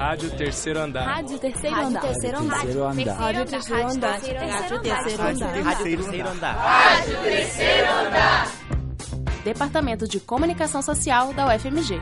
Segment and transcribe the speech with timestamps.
[0.00, 1.04] Rádio Terceiro Andar.
[1.04, 2.00] Rádio Terceiro Andar.
[2.00, 2.56] Terceiro Andar.
[2.56, 3.18] Rádio Terceiro Andar.
[3.18, 4.18] Rádio Terceiro Andar.
[4.50, 6.56] Rádio Terceiro Andar.
[6.56, 8.52] Rádio Terceiro Andar.
[9.44, 12.00] Departamento de Comunicação Social da UFMG.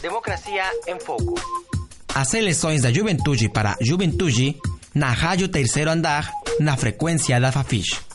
[0.00, 1.34] Democracia em Foco.
[2.14, 4.56] As eleições da juventude para juventude
[4.94, 8.13] na Rádio Terceiro Andar, na frequência da Fafiche.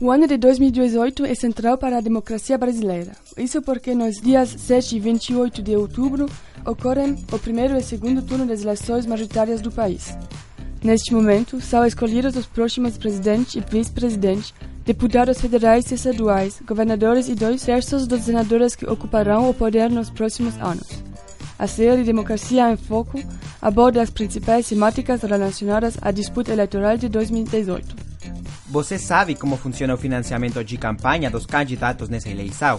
[0.00, 3.16] O ano de 2018 é central para a democracia brasileira.
[3.36, 6.26] Isso porque nos dias 7 e 28 de outubro
[6.64, 10.16] ocorrem o primeiro e segundo turno das eleições majoritárias do país.
[10.84, 17.34] Neste momento, são escolhidos os próximos presidente e vice-presidente, deputados federais e estaduais, governadores e
[17.34, 20.86] dois terços dos senadores que ocuparão o poder nos próximos anos.
[21.58, 23.20] A série Democracia em Foco
[23.60, 28.07] aborda as principais temáticas relacionadas à disputa eleitoral de 2018.
[28.70, 32.78] Você sabe como funciona o financiamento de campanha dos candidatos nessa eleição?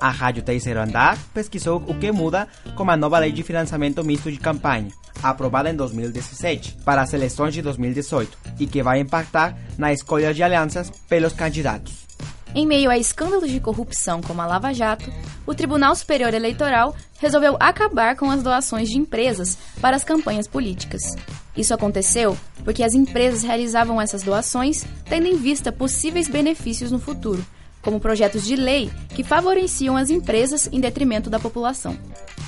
[0.00, 4.32] A Rádio Terceiro Andar pesquisou o que muda com a nova lei de financiamento misto
[4.32, 4.88] de campanha,
[5.22, 10.42] aprovada em 2017, para as eleições de 2018, e que vai impactar na escolha de
[10.42, 12.06] alianças pelos candidatos.
[12.54, 15.12] Em meio a escândalos de corrupção como a Lava Jato,
[15.46, 21.02] o Tribunal Superior Eleitoral resolveu acabar com as doações de empresas para as campanhas políticas.
[21.58, 27.44] Isso aconteceu porque as empresas realizavam essas doações tendo em vista possíveis benefícios no futuro,
[27.82, 31.98] como projetos de lei que favoreciam as empresas em detrimento da população.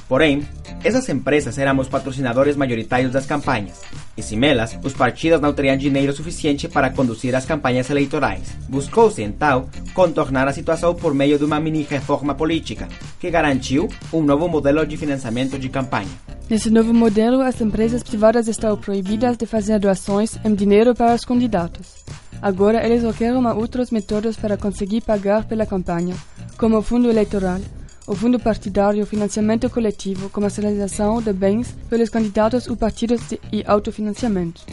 [0.08, 0.46] Porém,
[0.82, 3.80] essas empresas eram os patrocinadores majoritários das campanhas,
[4.16, 8.56] e sem elas, os partidos não teriam dinheiro suficiente para conduzir as campanhas eleitorais.
[8.68, 12.88] Buscou-se, então, contornar a situação por meio de uma mini-reforma política,
[13.20, 16.29] que garantiu um novo modelo de financiamento de campanha.
[16.50, 21.24] Nesse novo modelo, as empresas privadas estão proibidas de fazer doações em dinheiro para os
[21.24, 22.04] candidatos.
[22.42, 26.16] Agora, eles requerem outros métodos para conseguir pagar pela campanha,
[26.58, 27.60] como o fundo eleitoral,
[28.04, 33.20] o fundo partidário, financiamento coletivo, comercialização de bens pelos candidatos ou partidos
[33.52, 34.66] e autofinanciamento.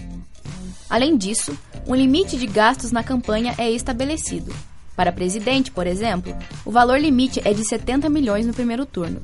[0.89, 4.51] Além disso, um limite de gastos na campanha é estabelecido.
[4.95, 6.35] Para presidente, por exemplo,
[6.65, 9.21] o valor limite é de 70 milhões no primeiro turno.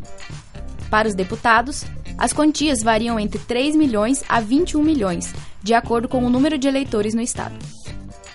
[0.91, 1.83] Para os deputados,
[2.17, 6.67] as quantias variam entre 3 milhões a 21 milhões, de acordo com o número de
[6.67, 7.55] eleitores no estado.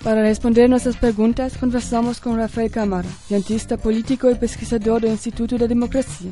[0.03, 5.67] Para responder nossas perguntas, conversamos com Rafael Câmara, cientista político e pesquisador do Instituto da
[5.67, 6.31] Democracia.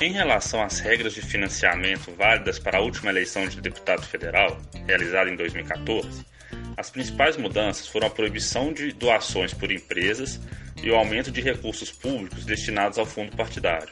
[0.00, 5.30] Em relação às regras de financiamento válidas para a última eleição de deputado federal, realizada
[5.30, 6.24] em 2014,
[6.76, 10.40] as principais mudanças foram a proibição de doações por empresas
[10.82, 13.90] e o aumento de recursos públicos destinados ao fundo partidário.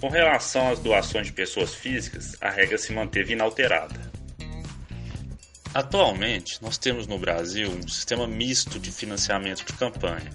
[0.00, 4.08] Com relação às doações de pessoas físicas, a regra se manteve inalterada.
[5.74, 10.30] Atualmente, nós temos no Brasil um sistema misto de financiamento de campanha.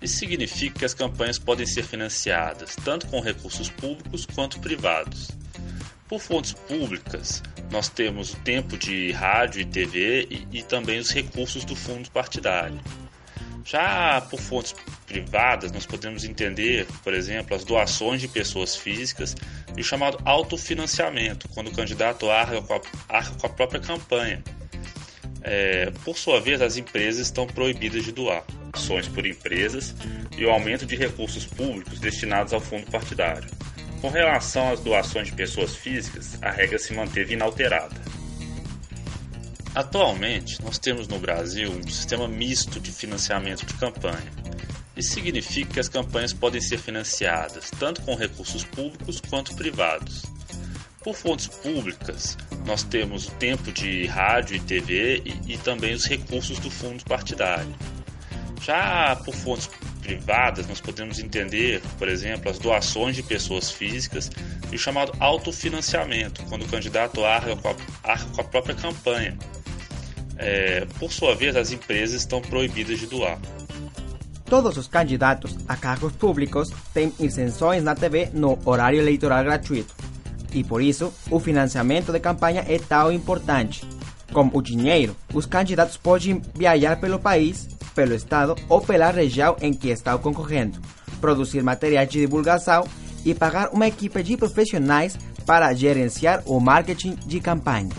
[0.00, 5.30] Isso significa que as campanhas podem ser financiadas tanto com recursos públicos quanto privados.
[6.08, 11.10] Por fontes públicas, nós temos o tempo de rádio e TV e, e também os
[11.10, 12.80] recursos do fundo partidário.
[13.64, 14.74] Já por fontes
[15.06, 19.34] privadas, nós podemos entender, por exemplo, as doações de pessoas físicas
[19.76, 24.42] e o chamado autofinanciamento, quando o candidato arca com a, arca com a própria campanha
[25.44, 28.42] é, por sua vez, as empresas estão proibidas de doar
[28.72, 29.94] ações por empresas
[30.36, 33.48] e o aumento de recursos públicos destinados ao fundo partidário.
[34.00, 37.94] Com relação às doações de pessoas físicas, a regra se manteve inalterada.
[39.74, 44.32] Atualmente, nós temos no Brasil um sistema misto de financiamento de campanha.
[44.96, 50.22] Isso significa que as campanhas podem ser financiadas tanto com recursos públicos quanto privados.
[51.02, 56.06] Por fontes públicas, nós temos o tempo de rádio e TV e, e também os
[56.06, 57.74] recursos do fundo partidário.
[58.62, 59.68] Já por fontes
[60.00, 64.30] privadas, nós podemos entender, por exemplo, as doações de pessoas físicas
[64.70, 67.74] e o chamado autofinanciamento, quando o candidato arca com a,
[68.04, 69.36] arca com a própria campanha.
[70.36, 73.38] É, por sua vez, as empresas estão proibidas de doar.
[74.44, 79.94] Todos os candidatos a cargos públicos têm isenções na TV no horário eleitoral gratuito
[80.54, 83.84] e por isso o financiamento de campanha é tão importante.
[84.32, 89.72] Com o dinheiro, os candidatos podem viajar pelo país, pelo estado ou pela região em
[89.72, 90.80] que estão concorrendo,
[91.20, 92.86] produzir materiais de divulgação
[93.24, 97.90] e pagar uma equipe de profissionais para gerenciar o marketing de campanha.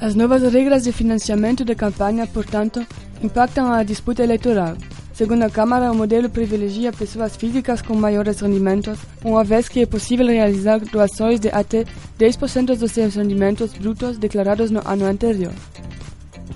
[0.00, 2.86] As novas regras de financiamento de campanha, portanto,
[3.22, 4.74] impactam a disputa eleitoral.
[5.12, 9.86] Segundo a Câmara, o modelo privilegia pessoas físicas com maiores rendimentos, uma vez que é
[9.86, 11.84] possível realizar doações de até
[12.18, 15.52] 10% dos seus rendimentos brutos declarados no ano anterior.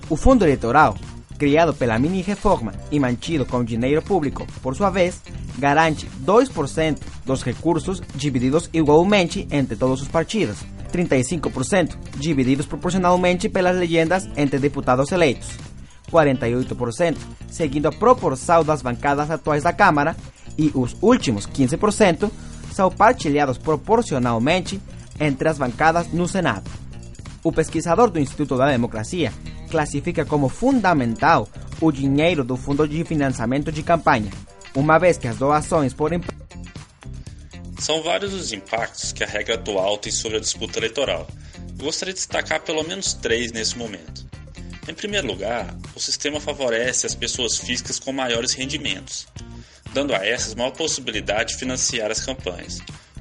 [0.08, 0.96] O fundo eleitoral,
[1.36, 5.20] criado pela mini-reforma e mantido com dinheiro público, por sua vez,
[5.58, 10.64] garante 2% dos recursos divididos igualmente entre todos os partidos,
[10.94, 15.48] 35% divididos proporcionalmente pelas legendas entre deputados eleitos,
[16.10, 17.16] 48%
[17.50, 20.16] seguindo a proporção das bancadas atuais da Câmara
[20.56, 22.30] e os últimos 15%
[22.72, 24.80] são partilhados proporcionalmente
[25.18, 26.70] entre as bancadas no Senado.
[27.42, 29.32] O pesquisador do Instituto da Democracia
[29.70, 31.48] classifica como fundamental
[31.80, 34.30] o dinheiro do Fundo de Financiamento de Campanha,
[34.74, 36.20] uma vez que as doações podem.
[37.84, 41.28] São vários os impactos que a regra atual tem sobre a disputa eleitoral.
[41.78, 44.24] Eu gostaria de destacar pelo menos três nesse momento.
[44.88, 49.26] Em primeiro lugar, o sistema favorece as pessoas físicas com maiores rendimentos,
[49.92, 52.80] dando a essas maior possibilidade de financiar as campanhas.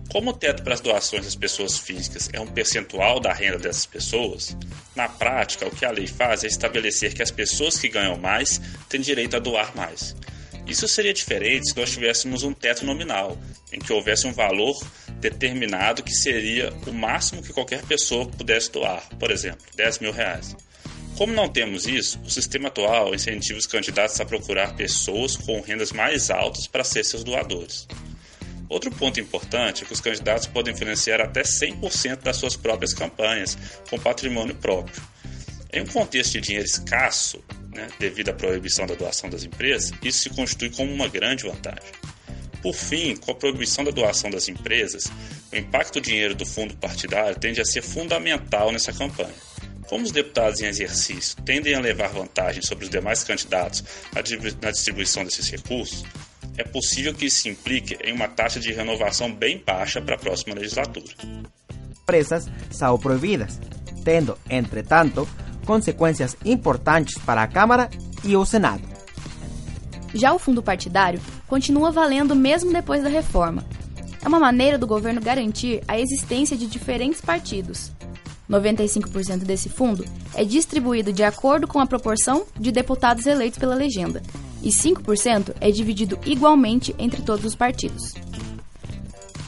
[0.10, 3.86] Como o teto para as doações das pessoas físicas é um percentual da renda dessas
[3.86, 4.56] pessoas,
[4.96, 8.62] na prática o que a lei faz é estabelecer que as pessoas que ganham mais
[8.88, 10.16] têm direito a doar mais.
[10.66, 13.38] Isso seria diferente se nós tivéssemos um teto nominal,
[13.72, 14.76] em que houvesse um valor
[15.20, 20.56] determinado que seria o máximo que qualquer pessoa pudesse doar, por exemplo, 10 mil reais.
[21.18, 25.92] Como não temos isso, o sistema atual incentiva os candidatos a procurar pessoas com rendas
[25.92, 27.88] mais altas para ser seus doadores.
[28.68, 33.56] Outro ponto importante é que os candidatos podem financiar até 100% das suas próprias campanhas
[33.90, 35.02] com patrimônio próprio.
[35.72, 40.24] Em um contexto de dinheiro escasso, né, devido à proibição da doação das empresas, isso
[40.24, 41.92] se constitui como uma grande vantagem.
[42.62, 45.12] Por fim, com a proibição da doação das empresas,
[45.52, 49.34] o impacto do dinheiro do fundo partidário tende a ser fundamental nessa campanha.
[49.88, 53.84] Como os deputados em exercício tendem a levar vantagem sobre os demais candidatos
[54.62, 56.06] na distribuição desses recursos,
[56.58, 60.56] é possível que isso implique em uma taxa de renovação bem baixa para a próxima
[60.56, 61.14] legislatura.
[62.02, 63.60] Empresas são proibidas,
[64.06, 65.28] tendo, entretanto,
[65.66, 67.90] consequências importantes para a Câmara
[68.24, 68.84] e o Senado.
[70.14, 73.66] Já o fundo partidário continua valendo mesmo depois da reforma.
[74.24, 77.92] É uma maneira do governo garantir a existência de diferentes partidos.
[78.50, 84.22] 95% desse fundo é distribuído de acordo com a proporção de deputados eleitos pela legenda,
[84.62, 88.14] e 5% é dividido igualmente entre todos os partidos.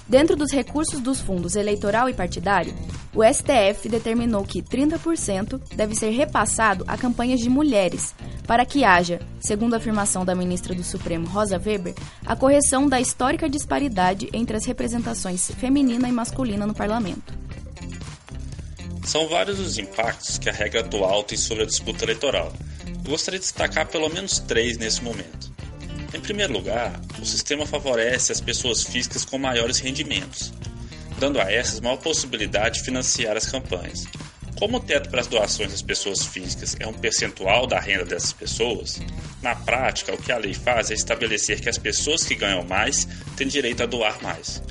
[0.07, 2.75] Dentro dos recursos dos fundos eleitoral e partidário,
[3.13, 8.13] o STF determinou que 30% deve ser repassado a campanhas de mulheres,
[8.45, 13.01] para que haja, segundo a afirmação da ministra do Supremo Rosa Weber, a correção da
[13.01, 17.33] histórica disparidade entre as representações feminina e masculina no parlamento.
[19.03, 22.53] São vários os impactos que a regra atual tem sobre a disputa eleitoral.
[23.07, 25.54] Gostaria de destacar pelo menos três nesse momento.
[26.15, 30.53] Em primeiro lugar, o sistema favorece as pessoas físicas com maiores rendimentos,
[31.19, 34.05] dando a essas maior possibilidade de financiar as campanhas.
[34.57, 38.31] Como o teto para as doações das pessoas físicas é um percentual da renda dessas
[38.31, 39.01] pessoas,
[39.41, 43.05] na prática o que a lei faz é estabelecer que as pessoas que ganham mais
[43.35, 44.63] têm direito a doar mais.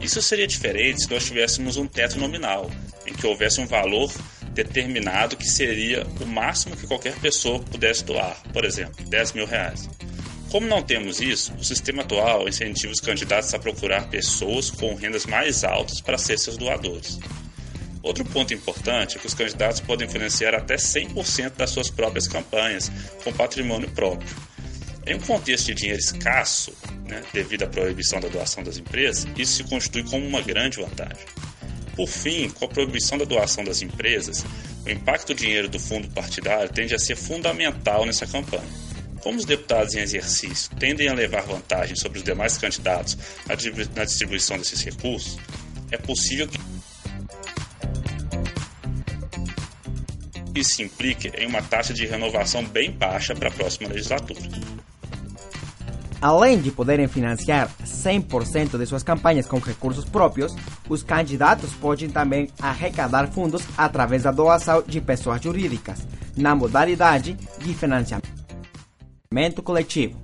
[0.00, 2.70] Isso seria diferente se nós tivéssemos um teto nominal,
[3.04, 4.08] em que houvesse um valor
[4.52, 9.88] determinado que seria o máximo que qualquer pessoa pudesse doar, por exemplo, 10 mil reais.
[10.52, 15.24] Como não temos isso, o sistema atual incentiva os candidatos a procurar pessoas com rendas
[15.24, 17.18] mais altas para ser seus doadores.
[18.02, 22.92] Outro ponto importante é que os candidatos podem financiar até 100% das suas próprias campanhas
[23.24, 24.28] com patrimônio próprio.
[25.06, 26.74] Em um contexto de dinheiro escasso,
[27.08, 31.24] né, devido à proibição da doação das empresas, isso se constitui como uma grande vantagem.
[31.96, 34.44] Por fim, com a proibição da doação das empresas,
[34.84, 38.91] o impacto do dinheiro do fundo partidário tende a ser fundamental nessa campanha.
[39.22, 44.58] Como os deputados em exercício tendem a levar vantagem sobre os demais candidatos na distribuição
[44.58, 45.38] desses recursos,
[45.92, 46.60] é possível que
[50.54, 54.40] isso implique em uma taxa de renovação bem baixa para a próxima legislatura.
[56.20, 60.54] Além de poderem financiar 100% de suas campanhas com recursos próprios,
[60.88, 67.74] os candidatos podem também arrecadar fundos através da doação de pessoas jurídicas, na modalidade de
[69.32, 70.20] financiamento coletivo.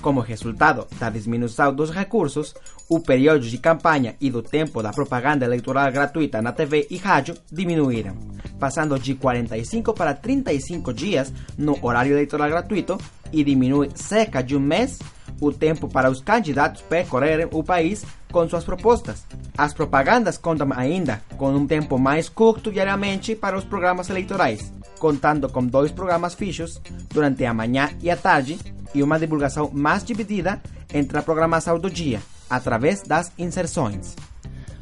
[0.00, 2.54] Como resultado da diminuição dos recursos,
[2.88, 7.36] o período de campanha e do tempo da propaganda eleitoral gratuita na TV e rádio
[7.50, 8.16] diminuíram,
[8.58, 12.98] passando de 45 para 35 dias no horário eleitoral gratuito
[13.32, 14.98] e diminui cerca de um mês
[15.40, 19.24] o tempo para os candidatos percorrerem o país com suas propostas.
[19.56, 25.48] As propagandas contam ainda com um tempo mais curto diariamente para os programas eleitorais, contando
[25.48, 28.58] com dois programas fixos durante a manhã e a tarde
[28.94, 30.60] e uma divulgação mais dividida
[30.92, 34.14] entre a programação do dia, através das inserções.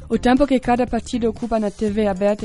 [0.07, 2.33] O tempo que cada partido ocupa na TV aberta